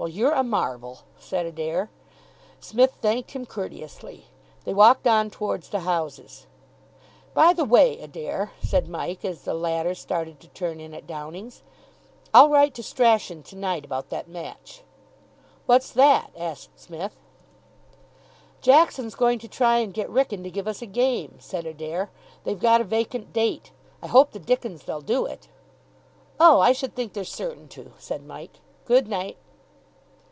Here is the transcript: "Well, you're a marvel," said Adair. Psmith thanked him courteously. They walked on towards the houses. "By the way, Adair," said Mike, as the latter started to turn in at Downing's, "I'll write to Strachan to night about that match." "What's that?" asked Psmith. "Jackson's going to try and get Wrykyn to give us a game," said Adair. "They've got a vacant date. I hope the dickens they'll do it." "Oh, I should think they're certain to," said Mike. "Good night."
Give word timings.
"Well, 0.00 0.08
you're 0.08 0.32
a 0.32 0.42
marvel," 0.42 1.00
said 1.18 1.44
Adair. 1.44 1.90
Psmith 2.58 2.94
thanked 3.02 3.32
him 3.32 3.44
courteously. 3.44 4.28
They 4.64 4.72
walked 4.72 5.06
on 5.06 5.28
towards 5.28 5.68
the 5.68 5.80
houses. 5.80 6.46
"By 7.34 7.52
the 7.52 7.66
way, 7.66 8.00
Adair," 8.00 8.52
said 8.62 8.88
Mike, 8.88 9.26
as 9.26 9.42
the 9.42 9.52
latter 9.52 9.94
started 9.94 10.40
to 10.40 10.48
turn 10.48 10.80
in 10.80 10.94
at 10.94 11.06
Downing's, 11.06 11.62
"I'll 12.32 12.48
write 12.48 12.72
to 12.76 12.82
Strachan 12.82 13.42
to 13.42 13.56
night 13.56 13.84
about 13.84 14.08
that 14.08 14.26
match." 14.26 14.84
"What's 15.66 15.90
that?" 15.90 16.30
asked 16.34 16.70
Psmith. 16.80 17.18
"Jackson's 18.62 19.14
going 19.14 19.38
to 19.40 19.48
try 19.48 19.80
and 19.80 19.92
get 19.92 20.08
Wrykyn 20.08 20.42
to 20.44 20.50
give 20.50 20.66
us 20.66 20.80
a 20.80 20.86
game," 20.86 21.36
said 21.40 21.66
Adair. 21.66 22.08
"They've 22.44 22.58
got 22.58 22.80
a 22.80 22.84
vacant 22.84 23.34
date. 23.34 23.70
I 24.00 24.06
hope 24.06 24.30
the 24.30 24.38
dickens 24.38 24.84
they'll 24.84 25.02
do 25.02 25.26
it." 25.26 25.48
"Oh, 26.40 26.58
I 26.60 26.72
should 26.72 26.94
think 26.94 27.12
they're 27.12 27.22
certain 27.24 27.68
to," 27.76 27.92
said 27.98 28.24
Mike. 28.24 28.60
"Good 28.86 29.06
night." 29.06 29.36